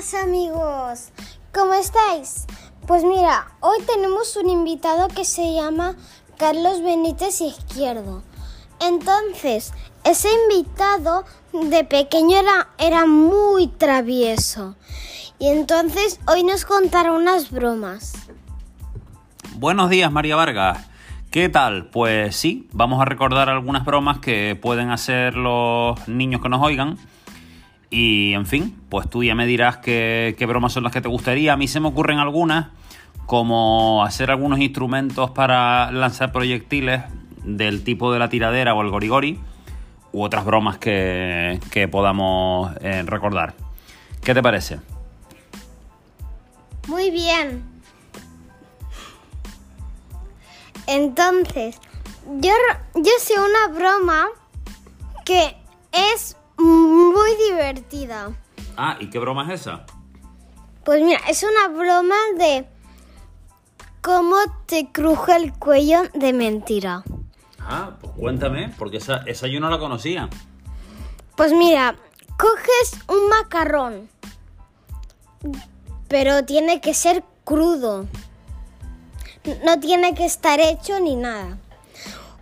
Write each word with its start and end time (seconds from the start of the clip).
Amigos, 0.00 1.10
¿cómo 1.52 1.74
estáis? 1.74 2.46
Pues 2.86 3.04
mira, 3.04 3.48
hoy 3.60 3.82
tenemos 3.82 4.34
un 4.36 4.48
invitado 4.48 5.08
que 5.08 5.26
se 5.26 5.52
llama 5.52 5.94
Carlos 6.38 6.80
Benítez 6.82 7.42
Izquierdo. 7.42 8.22
Entonces, 8.80 9.74
ese 10.04 10.28
invitado 10.48 11.26
de 11.52 11.84
pequeño 11.84 12.38
era, 12.38 12.68
era 12.78 13.04
muy 13.04 13.66
travieso. 13.66 14.74
Y 15.38 15.48
entonces 15.48 16.18
hoy 16.26 16.44
nos 16.44 16.64
contará 16.64 17.12
unas 17.12 17.50
bromas. 17.50 18.14
Buenos 19.56 19.90
días, 19.90 20.10
María 20.10 20.34
Vargas. 20.34 20.78
¿Qué 21.30 21.50
tal? 21.50 21.90
Pues 21.90 22.34
sí, 22.36 22.70
vamos 22.72 23.02
a 23.02 23.04
recordar 23.04 23.50
algunas 23.50 23.84
bromas 23.84 24.18
que 24.20 24.58
pueden 24.60 24.88
hacer 24.88 25.34
los 25.34 26.08
niños 26.08 26.40
que 26.40 26.48
nos 26.48 26.62
oigan. 26.62 26.96
Y 27.90 28.34
en 28.34 28.46
fin, 28.46 28.80
pues 28.88 29.10
tú 29.10 29.24
ya 29.24 29.34
me 29.34 29.46
dirás 29.46 29.78
qué, 29.78 30.36
bromas 30.46 30.72
son 30.72 30.84
las 30.84 30.92
que 30.92 31.00
te 31.00 31.08
gustaría. 31.08 31.52
A 31.52 31.56
mí 31.56 31.66
se 31.66 31.80
me 31.80 31.88
ocurren 31.88 32.18
algunas, 32.18 32.68
como 33.26 34.04
hacer 34.04 34.30
algunos 34.30 34.60
instrumentos 34.60 35.30
para 35.32 35.90
lanzar 35.90 36.30
proyectiles 36.30 37.02
del 37.44 37.82
tipo 37.82 38.12
de 38.12 38.20
la 38.20 38.28
tiradera 38.28 38.74
o 38.74 38.82
el 38.82 38.90
gorigori, 38.90 39.40
u 40.12 40.22
otras 40.22 40.44
bromas 40.44 40.78
que, 40.78 41.58
que 41.72 41.88
podamos 41.88 42.72
eh, 42.80 43.02
recordar. 43.04 43.54
¿Qué 44.22 44.34
te 44.34 44.42
parece? 44.42 44.78
Muy 46.86 47.10
bien. 47.10 47.64
Entonces, 50.86 51.78
yo, 52.40 52.52
yo 52.94 53.12
sé 53.18 53.34
una 53.34 53.78
broma 53.78 54.28
que 55.24 55.59
divertida. 57.72 58.32
Ah, 58.76 58.96
¿y 59.00 59.10
qué 59.10 59.18
broma 59.18 59.44
es 59.52 59.60
esa? 59.60 59.84
Pues 60.84 61.02
mira, 61.02 61.20
es 61.28 61.42
una 61.44 61.68
broma 61.68 62.16
de 62.38 62.66
cómo 64.02 64.36
te 64.66 64.90
cruje 64.90 65.36
el 65.36 65.52
cuello 65.52 66.02
de 66.14 66.32
mentira. 66.32 67.04
Ah, 67.60 67.96
pues 68.00 68.12
cuéntame, 68.14 68.74
porque 68.78 68.96
esa, 68.96 69.18
esa 69.26 69.46
yo 69.46 69.60
no 69.60 69.70
la 69.70 69.78
conocía. 69.78 70.28
Pues 71.36 71.52
mira, 71.52 71.94
coges 72.38 72.98
un 73.08 73.28
macarrón, 73.28 74.08
pero 76.08 76.44
tiene 76.44 76.80
que 76.80 76.94
ser 76.94 77.22
crudo. 77.44 78.06
No 79.64 79.80
tiene 79.80 80.14
que 80.14 80.24
estar 80.24 80.60
hecho 80.60 80.98
ni 81.00 81.16
nada. 81.16 81.58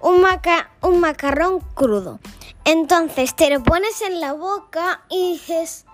Un, 0.00 0.20
maca 0.20 0.70
un 0.80 1.00
macarrón 1.00 1.60
crudo. 1.74 2.18
Entonces 2.69 3.34
te 3.34 3.48
lo 3.48 3.62
pones 3.62 4.02
en 4.02 4.20
la 4.20 4.34
boca 4.34 5.00
y 5.08 5.33
dices, 5.33 5.86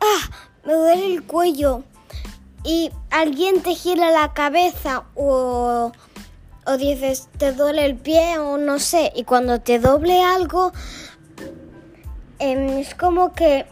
ah, 0.00 0.30
me 0.64 0.72
duele 0.72 1.12
el 1.12 1.22
cuello. 1.24 1.82
Y 2.64 2.90
alguien 3.10 3.60
te 3.62 3.74
gira 3.74 4.10
la 4.10 4.32
cabeza 4.32 5.04
o, 5.14 5.92
o 6.64 6.76
dices, 6.78 7.28
te 7.36 7.52
duele 7.52 7.84
el 7.84 7.96
pie 7.96 8.38
o 8.38 8.56
no 8.56 8.78
sé. 8.78 9.12
Y 9.14 9.24
cuando 9.24 9.60
te 9.60 9.78
doble 9.78 10.22
algo, 10.22 10.72
eh, 12.38 12.80
es 12.80 12.94
como 12.94 13.34
que 13.34 13.66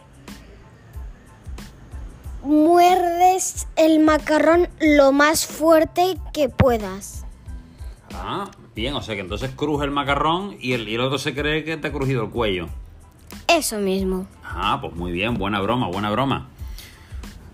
muerdes 2.43 3.65
el 3.75 3.97
macarrón 4.01 4.69
lo 4.79 5.11
más 5.11 5.47
fuerte 5.47 6.19
que 6.31 6.49
puedas. 6.49 7.25
Ah, 8.13 8.51
bien, 8.75 8.93
o 8.93 9.01
sea 9.01 9.15
que 9.15 9.21
entonces 9.21 9.51
cruje 9.55 9.85
el 9.85 9.91
macarrón 9.91 10.57
y 10.59 10.73
el, 10.73 10.87
y 10.87 10.95
el 10.95 11.01
otro 11.01 11.17
se 11.17 11.33
cree 11.33 11.63
que 11.63 11.77
te 11.77 11.87
ha 11.87 11.91
crujido 11.91 12.23
el 12.23 12.29
cuello. 12.29 12.67
Eso 13.47 13.79
mismo. 13.79 14.27
Ah, 14.43 14.79
pues 14.81 14.93
muy 14.93 15.11
bien, 15.11 15.37
buena 15.37 15.61
broma, 15.61 15.87
buena 15.87 16.11
broma. 16.11 16.49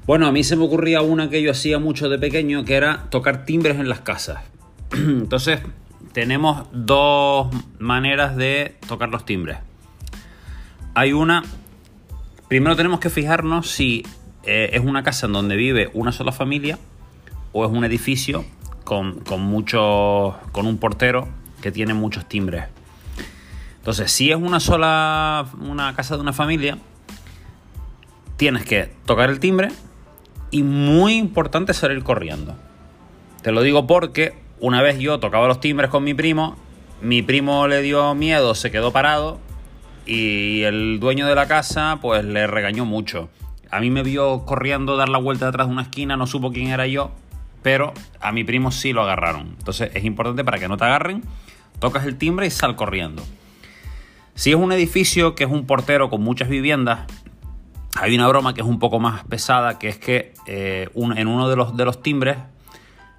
Bueno, 0.08 0.26
a 0.26 0.32
mí 0.32 0.44
se 0.44 0.56
me 0.56 0.66
ocurría 0.66 1.02
una 1.02 1.30
que 1.30 1.42
yo 1.42 1.52
hacía 1.52 1.78
mucho 1.78 2.10
de 2.10 2.18
pequeño, 2.18 2.66
que 2.66 2.74
era 2.76 3.10
tocar 3.10 3.46
timbres 3.46 3.80
en 3.80 3.88
las 3.88 4.02
casas. 4.02 4.40
Entonces, 4.92 5.62
tenemos 6.12 6.66
dos 6.72 7.48
maneras 7.80 8.36
de 8.36 8.76
tocar 8.88 9.10
los 9.10 9.26
timbres. 9.26 9.60
Hay 10.96 11.14
una... 11.14 11.44
Primero 12.48 12.76
tenemos 12.76 13.00
que 13.00 13.10
fijarnos 13.10 13.70
si 13.70 14.06
eh, 14.44 14.72
es 14.74 14.82
una 14.82 15.04
casa 15.04 15.28
en 15.28 15.34
donde 15.34 15.56
vive 15.56 15.90
una 15.94 16.12
sola 16.12 16.32
familia 16.32 16.80
o 17.54 17.64
es 17.64 17.72
un 17.72 17.86
edificio 17.86 18.44
con, 18.92 19.22
con, 19.22 19.40
mucho, 19.40 20.38
con 20.52 20.68
un 20.68 20.78
portero 20.78 21.30
que 21.62 21.72
tiene 21.72 21.94
muchos 21.94 22.28
timbres. 22.28 22.66
Entonces, 23.78 24.12
si 24.12 24.32
es 24.32 24.36
una 24.36 24.60
sola 24.60 25.46
una 25.62 25.96
casa 25.96 26.16
de 26.16 26.22
una 26.22 26.34
familia, 26.34 26.78
tienes 28.36 28.66
que 28.66 28.92
tocar 29.06 29.30
el 29.30 29.40
timbre 29.40 29.70
y 30.52 30.64
muy 30.64 31.14
importante 31.14 31.74
salir 31.74 32.04
corriendo. 32.04 32.58
Te 33.42 33.54
lo 33.54 33.62
digo 33.62 33.88
porque 33.88 34.34
una 34.60 34.82
vez 34.82 35.00
yo 35.00 35.22
tocaba 35.22 35.48
los 35.48 35.62
timbres 35.62 35.90
con 35.90 36.04
mi 36.04 36.14
primo, 36.14 36.58
mi 37.02 37.22
primo 37.22 37.70
le 37.70 37.82
dio 37.82 38.14
miedo, 38.14 38.56
se 38.56 38.72
quedó 38.72 38.92
parado 38.92 39.40
y 40.06 40.64
el 40.64 41.00
dueño 41.00 41.28
de 41.28 41.36
la 41.36 41.48
casa 41.48 42.00
pues 42.02 42.26
le 42.26 42.46
regañó 42.46 42.84
mucho. 42.84 43.30
A 43.70 43.80
mí 43.80 43.90
me 43.90 44.04
vio 44.04 44.44
corriendo 44.44 44.98
dar 44.98 45.08
la 45.08 45.18
vuelta 45.18 45.46
detrás 45.46 45.68
de 45.68 45.72
una 45.72 45.84
esquina, 45.84 46.18
no 46.18 46.28
supo 46.28 46.52
quién 46.52 46.68
era 46.68 46.88
yo, 46.88 47.12
pero 47.62 47.94
a 48.20 48.32
mi 48.32 48.44
primo 48.44 48.72
sí 48.72 48.94
lo 48.94 49.02
agarraron. 49.02 49.56
Entonces 49.58 49.92
es 49.94 50.04
importante 50.04 50.44
para 50.44 50.60
que 50.60 50.68
no 50.68 50.78
te 50.78 50.86
agarren, 50.86 51.24
tocas 51.80 52.06
el 52.06 52.18
timbre 52.18 52.48
y 52.48 52.50
sal 52.50 52.76
corriendo. 52.76 53.24
Si 54.36 54.52
es 54.52 54.56
un 54.56 54.72
edificio 54.72 55.36
que 55.36 55.44
es 55.44 55.52
un 55.52 55.66
portero 55.66 56.10
con 56.10 56.22
muchas 56.22 56.50
viviendas, 56.50 57.02
hay 57.96 58.16
una 58.16 58.28
broma 58.28 58.54
que 58.54 58.62
es 58.62 58.68
un 58.68 58.80
poco 58.80 59.00
más 59.00 59.24
pesada, 59.26 59.78
que 59.78 59.90
es 59.90 59.98
que 59.98 60.34
eh, 60.48 60.90
en 60.96 61.28
uno 61.28 61.50
de 61.50 61.56
los, 61.56 61.76
de 61.76 61.86
los 61.86 62.02
timbres 62.02 62.38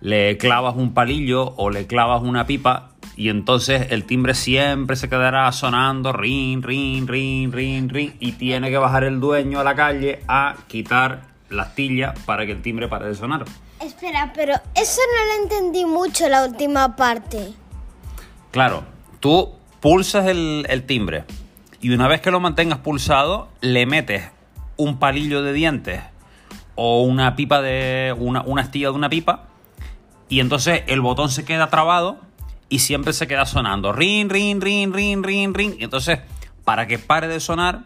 le 0.00 0.36
clavas 0.36 0.74
un 0.74 0.94
palillo 0.94 1.54
o 1.56 1.70
le 1.70 1.86
clavas 1.86 2.22
una 2.22 2.46
pipa 2.46 2.90
y 3.14 3.28
entonces 3.28 3.88
el 3.90 4.04
timbre 4.04 4.34
siempre 4.34 4.96
se 4.96 5.08
quedará 5.08 5.50
sonando 5.52 6.12
rin, 6.12 6.62
rin, 6.62 7.06
rin, 7.06 7.52
rin, 7.52 7.88
rin 7.88 8.14
y 8.18 8.32
tiene 8.32 8.70
que 8.70 8.78
bajar 8.78 9.04
el 9.04 9.20
dueño 9.20 9.60
a 9.60 9.64
la 9.64 9.74
calle 9.74 10.20
a 10.26 10.56
quitar 10.66 11.31
la 11.52 11.64
astilla 11.64 12.14
para 12.26 12.46
que 12.46 12.52
el 12.52 12.62
timbre 12.62 12.88
pare 12.88 13.06
de 13.06 13.14
sonar. 13.14 13.44
Espera, 13.80 14.32
pero 14.34 14.54
eso 14.74 15.00
no 15.14 15.24
lo 15.26 15.42
entendí 15.42 15.84
mucho 15.84 16.28
la 16.28 16.44
última 16.44 16.96
parte. 16.96 17.52
Claro, 18.50 18.84
tú 19.20 19.52
pulsas 19.80 20.26
el, 20.26 20.66
el 20.68 20.84
timbre 20.84 21.24
y 21.80 21.90
una 21.90 22.08
vez 22.08 22.20
que 22.20 22.30
lo 22.30 22.40
mantengas 22.40 22.78
pulsado 22.78 23.48
le 23.60 23.86
metes 23.86 24.30
un 24.76 24.98
palillo 24.98 25.42
de 25.42 25.52
dientes 25.52 26.00
o 26.74 27.02
una 27.02 27.36
pipa 27.36 27.60
de 27.60 28.14
una, 28.18 28.42
una 28.42 28.62
astilla 28.62 28.88
de 28.88 28.94
una 28.94 29.08
pipa 29.08 29.48
y 30.28 30.40
entonces 30.40 30.82
el 30.86 31.00
botón 31.00 31.30
se 31.30 31.44
queda 31.44 31.68
trabado 31.68 32.18
y 32.70 32.78
siempre 32.78 33.12
se 33.12 33.26
queda 33.26 33.44
sonando. 33.44 33.92
Rin, 33.92 34.30
rin, 34.30 34.62
rin, 34.62 34.94
rin, 34.94 35.22
rin, 35.22 35.52
rin. 35.52 35.76
Y 35.78 35.84
entonces, 35.84 36.20
para 36.64 36.86
que 36.86 36.98
pare 36.98 37.28
de 37.28 37.38
sonar, 37.38 37.80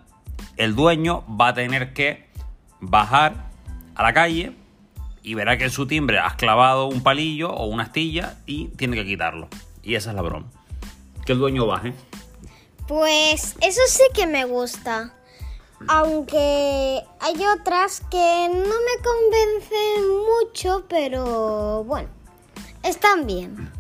el 0.57 0.77
dueño 0.77 1.25
va 1.29 1.49
a 1.49 1.55
tener 1.55 1.93
que 1.93 2.29
bajar 2.79 3.46
a 3.97 4.03
la 4.03 4.13
calle 4.13 4.53
y 5.23 5.35
verá 5.35 5.59
que 5.59 5.65
en 5.65 5.71
su 5.71 5.87
timbre 5.87 6.19
has 6.19 6.35
clavado 6.35 6.87
un 6.87 7.03
palillo 7.03 7.51
o 7.51 7.67
una 7.67 7.85
astilla 7.85 8.37
y 8.47 8.69
tiene 8.69 8.97
que 8.97 9.05
quitarlo. 9.05 9.49
Y 9.83 9.95
esa 9.95 10.11
es 10.11 10.17
la 10.17 10.23
broma. 10.23 10.47
Que 11.25 11.33
el 11.33 11.39
dueño 11.39 11.67
baje. 11.67 11.95
Pues 12.87 13.57
eso 13.61 13.81
sí 13.89 14.05
que 14.15 14.27
me 14.27 14.45
gusta. 14.45 15.13
Aunque 15.89 17.03
hay 17.21 17.47
otras 17.61 18.01
que 18.11 18.49
no 18.49 18.55
me 18.55 19.03
convencen 19.03 20.09
mucho, 20.25 20.87
pero 20.89 21.85
bueno, 21.85 22.09
están 22.83 23.27
bien. 23.27 23.71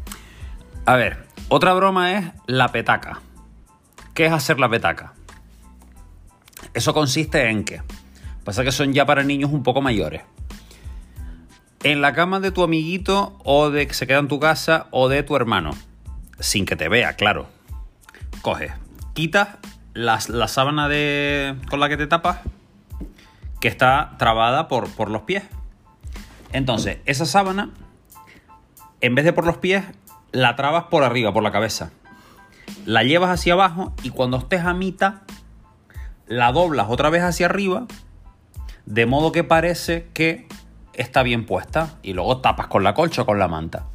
A 0.84 0.96
ver, 0.96 1.26
otra 1.48 1.72
broma 1.74 2.18
es 2.18 2.24
la 2.46 2.68
petaca. 2.68 3.22
¿Qué 4.14 4.26
es 4.26 4.32
hacer 4.32 4.58
la 4.58 4.68
petaca? 4.68 5.14
Eso 6.74 6.92
consiste 6.92 7.48
en 7.48 7.64
que, 7.64 7.82
pasa 8.46 8.62
que 8.62 8.70
son 8.70 8.92
ya 8.92 9.04
para 9.04 9.24
niños 9.24 9.50
un 9.50 9.64
poco 9.64 9.82
mayores. 9.82 10.22
En 11.82 12.00
la 12.00 12.12
cama 12.12 12.38
de 12.38 12.52
tu 12.52 12.62
amiguito 12.62 13.36
o 13.44 13.70
de 13.70 13.88
que 13.88 13.94
se 13.94 14.06
queda 14.06 14.20
en 14.20 14.28
tu 14.28 14.38
casa 14.38 14.86
o 14.92 15.08
de 15.08 15.24
tu 15.24 15.34
hermano, 15.34 15.72
sin 16.38 16.64
que 16.64 16.76
te 16.76 16.88
vea, 16.88 17.14
claro. 17.14 17.48
Coges, 18.42 18.70
quitas 19.14 19.48
la, 19.94 20.20
la 20.28 20.46
sábana 20.46 20.88
de, 20.88 21.56
con 21.68 21.80
la 21.80 21.88
que 21.88 21.96
te 21.96 22.06
tapas, 22.06 22.38
que 23.60 23.66
está 23.66 24.14
trabada 24.16 24.68
por, 24.68 24.88
por 24.90 25.10
los 25.10 25.22
pies. 25.22 25.42
Entonces, 26.52 26.98
esa 27.04 27.26
sábana, 27.26 27.70
en 29.00 29.16
vez 29.16 29.24
de 29.24 29.32
por 29.32 29.44
los 29.44 29.56
pies, 29.56 29.82
la 30.30 30.54
trabas 30.54 30.84
por 30.84 31.02
arriba, 31.02 31.32
por 31.32 31.42
la 31.42 31.50
cabeza. 31.50 31.90
La 32.84 33.02
llevas 33.02 33.30
hacia 33.30 33.54
abajo 33.54 33.92
y 34.04 34.10
cuando 34.10 34.36
estés 34.36 34.60
a 34.60 34.72
mitad, 34.72 35.14
la 36.28 36.52
doblas 36.52 36.86
otra 36.88 37.10
vez 37.10 37.24
hacia 37.24 37.46
arriba, 37.46 37.86
de 38.86 39.06
modo 39.06 39.32
que 39.32 39.44
parece 39.44 40.08
que 40.14 40.46
está 40.94 41.22
bien 41.22 41.44
puesta. 41.44 41.96
Y 42.02 42.12
luego 42.12 42.38
tapas 42.38 42.68
con 42.68 42.82
la 42.82 42.94
colcha 42.94 43.22
o 43.22 43.26
con 43.26 43.38
la 43.38 43.48
manta. 43.48 43.86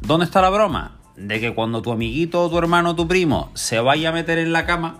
¿Dónde 0.00 0.26
está 0.26 0.42
la 0.42 0.50
broma? 0.50 0.96
De 1.16 1.40
que 1.40 1.54
cuando 1.54 1.82
tu 1.82 1.92
amiguito, 1.92 2.48
tu 2.48 2.58
hermano, 2.58 2.94
tu 2.94 3.08
primo 3.08 3.50
se 3.54 3.80
vaya 3.80 4.10
a 4.10 4.12
meter 4.12 4.38
en 4.38 4.52
la 4.52 4.66
cama, 4.66 4.98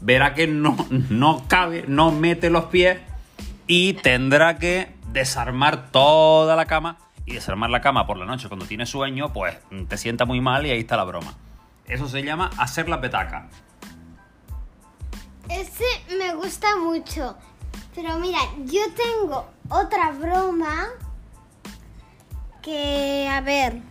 verá 0.00 0.34
que 0.34 0.46
no, 0.46 0.76
no 1.08 1.44
cabe, 1.48 1.84
no 1.88 2.10
mete 2.12 2.50
los 2.50 2.66
pies 2.66 2.98
y 3.66 3.94
tendrá 3.94 4.58
que 4.58 4.92
desarmar 5.12 5.90
toda 5.90 6.56
la 6.56 6.66
cama 6.66 6.98
y 7.24 7.34
desarmar 7.34 7.70
la 7.70 7.80
cama 7.80 8.06
por 8.06 8.16
la 8.16 8.26
noche 8.26 8.48
cuando 8.48 8.66
tiene 8.66 8.86
sueño, 8.86 9.32
pues 9.32 9.56
te 9.88 9.96
sienta 9.96 10.24
muy 10.24 10.40
mal 10.40 10.66
y 10.66 10.70
ahí 10.70 10.80
está 10.80 10.96
la 10.96 11.04
broma. 11.04 11.34
Eso 11.86 12.08
se 12.08 12.22
llama 12.22 12.50
hacer 12.58 12.88
la 12.88 13.00
petaca. 13.00 13.48
Ese 15.48 15.84
me 16.18 16.34
gusta 16.34 16.76
mucho. 16.76 17.36
Pero 17.94 18.18
mira, 18.18 18.38
yo 18.64 18.80
tengo 18.94 19.46
otra 19.68 20.12
broma 20.12 20.88
que, 22.62 23.28
a 23.30 23.40
ver, 23.40 23.82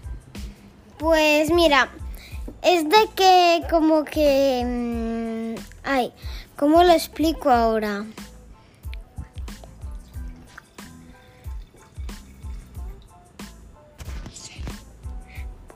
pues 0.97 1.51
mira, 1.51 1.89
es 2.61 2.87
de 2.89 3.09
que 3.15 3.63
como 3.69 4.03
que... 4.05 5.55
mm, 5.57 5.61
ay, 5.83 6.13
¿cómo 6.57 6.83
lo 6.83 6.91
explico 6.91 7.49
ahora? 7.49 8.05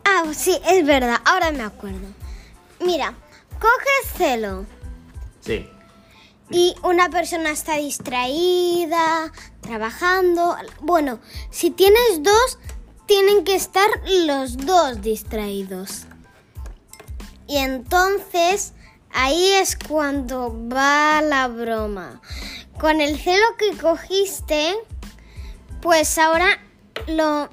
Ah, 0.05 0.23
sí, 0.33 0.59
es 0.65 0.85
verdad, 0.85 1.19
ahora 1.25 1.51
me 1.51 1.63
acuerdo. 1.63 2.07
Mira, 2.79 3.13
coges 3.59 4.13
celo 4.17 4.65
Sí. 5.41 5.72
Y 6.53 6.75
una 6.83 7.09
persona 7.09 7.50
está 7.50 7.77
distraída, 7.77 9.31
trabajando. 9.61 10.55
Bueno, 10.81 11.19
si 11.50 11.71
tienes 11.71 12.21
dos, 12.21 12.59
tienen 13.07 13.44
que 13.44 13.55
estar 13.55 13.89
los 14.27 14.55
dos 14.57 15.01
distraídos. 15.01 16.03
Y 17.47 17.57
entonces 17.57 18.73
ahí 19.11 19.53
es 19.53 19.75
cuando 19.75 20.55
va 20.69 21.23
la 21.23 21.47
broma. 21.47 22.21
Con 22.79 23.01
el 23.01 23.19
celo 23.19 23.57
que 23.57 23.75
cogiste, 23.75 24.75
pues 25.81 26.19
ahora 26.19 26.59
lo, 27.07 27.50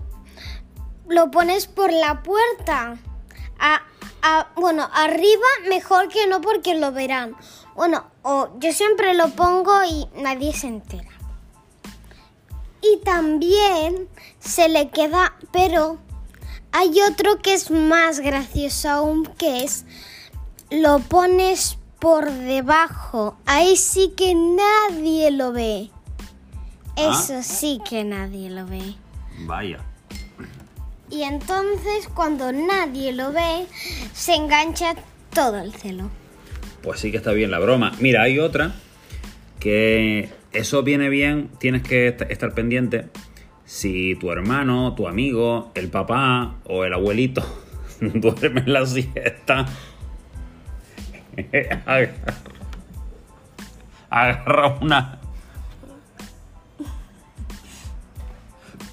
lo 1.08 1.30
pones 1.30 1.66
por 1.66 1.90
la 1.90 2.22
puerta. 2.22 2.98
A- 3.58 3.82
a- 4.20 4.48
bueno, 4.56 4.90
arriba 4.92 5.46
mejor 5.70 6.08
que 6.08 6.26
no 6.26 6.42
porque 6.42 6.74
lo 6.74 6.92
verán. 6.92 7.34
Bueno, 7.80 8.04
o 8.20 8.50
yo 8.58 8.74
siempre 8.74 9.14
lo 9.14 9.30
pongo 9.30 9.72
y 9.84 10.06
nadie 10.20 10.52
se 10.52 10.66
entera. 10.66 11.08
Y 12.82 12.98
también 12.98 14.06
se 14.38 14.68
le 14.68 14.90
queda, 14.90 15.34
pero 15.50 15.96
hay 16.72 17.00
otro 17.00 17.38
que 17.38 17.54
es 17.54 17.70
más 17.70 18.20
gracioso 18.20 18.90
aún, 18.90 19.24
que 19.24 19.64
es 19.64 19.86
lo 20.70 20.98
pones 20.98 21.78
por 21.98 22.30
debajo. 22.30 23.38
Ahí 23.46 23.78
sí 23.78 24.12
que 24.14 24.34
nadie 24.34 25.30
lo 25.30 25.52
ve. 25.52 25.90
Ah. 26.98 27.12
Eso 27.14 27.42
sí 27.42 27.80
que 27.88 28.04
nadie 28.04 28.50
lo 28.50 28.66
ve. 28.66 28.94
Vaya. 29.46 29.78
Y 31.08 31.22
entonces 31.22 32.10
cuando 32.12 32.52
nadie 32.52 33.14
lo 33.14 33.32
ve, 33.32 33.66
se 34.12 34.34
engancha 34.34 34.96
todo 35.32 35.56
el 35.56 35.72
celo. 35.72 36.10
Pues 36.82 37.00
sí 37.00 37.10
que 37.10 37.16
está 37.18 37.32
bien 37.32 37.50
la 37.50 37.58
broma. 37.58 37.92
Mira, 38.00 38.22
hay 38.22 38.38
otra 38.38 38.72
que 39.58 40.30
eso 40.52 40.82
viene 40.82 41.08
bien, 41.08 41.50
tienes 41.58 41.82
que 41.82 42.08
est- 42.08 42.22
estar 42.22 42.52
pendiente. 42.54 43.08
Si 43.64 44.16
tu 44.16 44.30
hermano, 44.32 44.94
tu 44.94 45.06
amigo, 45.06 45.70
el 45.74 45.88
papá 45.88 46.54
o 46.64 46.84
el 46.84 46.92
abuelito 46.94 47.42
duerme 48.00 48.64
la 48.66 48.84
siesta, 48.86 49.66
agarra 54.10 54.78
una... 54.80 55.16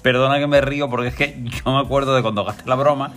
Perdona 0.02 0.38
que 0.38 0.46
me 0.46 0.60
río 0.60 0.88
porque 0.88 1.08
es 1.08 1.14
que 1.16 1.42
yo 1.42 1.72
me 1.72 1.80
acuerdo 1.80 2.14
de 2.14 2.22
cuando 2.22 2.44
gasté 2.44 2.62
la 2.68 2.76
broma 2.76 3.10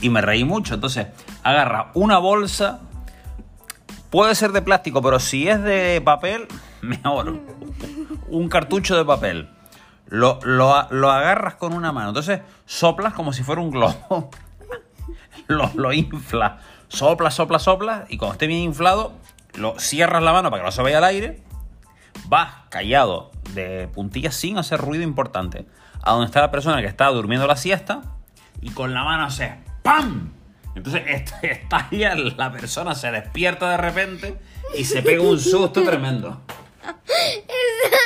y 0.00 0.08
me 0.08 0.22
reí 0.22 0.44
mucho. 0.44 0.74
Entonces, 0.74 1.08
agarra 1.42 1.90
una 1.94 2.18
bolsa 2.18 2.80
Puede 4.16 4.34
ser 4.34 4.52
de 4.52 4.62
plástico, 4.62 5.02
pero 5.02 5.20
si 5.20 5.46
es 5.46 5.62
de 5.62 6.00
papel, 6.02 6.48
mejor. 6.80 7.38
Un 8.28 8.48
cartucho 8.48 8.96
de 8.96 9.04
papel. 9.04 9.50
Lo, 10.06 10.38
lo- 10.42 10.86
lo 10.90 11.10
agarras 11.10 11.56
con 11.56 11.74
una 11.74 11.92
mano. 11.92 12.08
Entonces 12.08 12.40
soplas 12.64 13.12
como 13.12 13.34
si 13.34 13.42
fuera 13.42 13.60
un 13.60 13.70
globo. 13.70 14.30
Lo, 15.48 15.70
lo 15.74 15.92
inflas. 15.92 16.62
Soplas, 16.88 17.34
soplas, 17.34 17.64
soplas. 17.64 18.04
Y 18.08 18.16
cuando 18.16 18.32
esté 18.32 18.46
bien 18.46 18.60
inflado, 18.62 19.12
lo 19.52 19.78
cierras 19.78 20.22
la 20.22 20.32
mano 20.32 20.48
para 20.50 20.62
que 20.62 20.66
no 20.66 20.72
se 20.72 20.80
vaya 20.80 20.96
al 20.96 21.04
aire. 21.04 21.42
Vas 22.26 22.54
callado 22.70 23.32
de 23.52 23.86
puntillas 23.92 24.34
sin 24.34 24.56
hacer 24.56 24.80
ruido 24.80 25.04
importante. 25.04 25.66
A 26.02 26.12
donde 26.12 26.24
está 26.24 26.40
la 26.40 26.50
persona 26.50 26.80
que 26.80 26.86
está 26.88 27.08
durmiendo 27.08 27.46
la 27.46 27.56
siesta. 27.56 28.00
Y 28.62 28.70
con 28.70 28.94
la 28.94 29.04
mano 29.04 29.24
haces 29.26 29.52
¡Pam! 29.82 30.32
Entonces 30.76 31.02
est- 31.06 31.42
estalla, 31.42 32.14
la 32.14 32.52
persona 32.52 32.94
se 32.94 33.10
despierta 33.10 33.70
de 33.70 33.76
repente 33.78 34.38
y 34.76 34.84
se 34.84 35.02
pega 35.02 35.22
un 35.22 35.40
susto 35.40 35.82
tremendo. 35.82 36.40
Esa, 37.06 37.96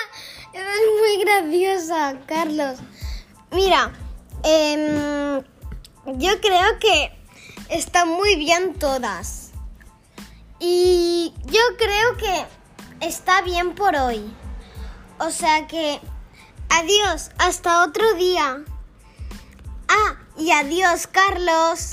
esa 0.55 0.75
es 0.75 0.90
muy 1.00 1.25
graciosa, 1.25 2.14
Carlos. 2.26 2.78
Mira, 3.50 3.93
em, 4.44 5.43
yo 6.19 6.40
creo 6.40 6.78
que 6.78 7.12
están 7.69 8.08
muy 8.08 8.37
bien 8.37 8.75
todas. 8.78 9.50
Y 10.61 11.34
yo 11.46 11.61
creo 11.78 12.17
que 12.19 12.44
está 13.06 13.43
bien 13.43 13.75
por 13.75 13.96
hoy. 13.96 14.22
O 15.19 15.31
sea 15.31 15.67
que, 15.67 15.99
adiós, 16.69 17.31
hasta 17.38 17.84
otro 17.84 18.14
día. 18.14 18.58
Ah, 19.88 20.17
y 20.38 20.50
adiós, 20.52 21.06
Carlos. 21.06 21.90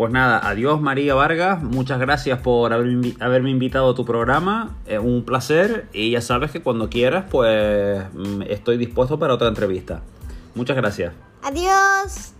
Pues 0.00 0.14
nada, 0.14 0.40
adiós 0.48 0.80
María 0.80 1.14
Vargas, 1.14 1.62
muchas 1.62 2.00
gracias 2.00 2.38
por 2.38 2.72
haberme 2.72 3.50
invitado 3.50 3.90
a 3.90 3.94
tu 3.94 4.06
programa, 4.06 4.78
es 4.86 4.98
un 4.98 5.26
placer 5.26 5.88
y 5.92 6.12
ya 6.12 6.22
sabes 6.22 6.50
que 6.50 6.62
cuando 6.62 6.88
quieras 6.88 7.26
pues 7.30 8.02
mm, 8.14 8.40
estoy 8.48 8.78
dispuesto 8.78 9.18
para 9.18 9.34
otra 9.34 9.48
entrevista. 9.48 10.00
Muchas 10.54 10.78
gracias. 10.78 11.12
Adiós. 11.42 12.32